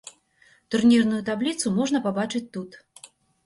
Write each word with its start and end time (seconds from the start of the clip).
Турнірную 0.75 1.21
табліцу 1.29 1.75
можна 1.79 2.05
пабачыць 2.09 2.45
тут. 2.59 2.71